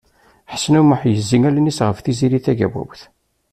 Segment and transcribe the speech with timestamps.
[0.53, 3.01] Ḥsen U Muḥ yezzi allen-is ɣef Tiziri Tagawawt.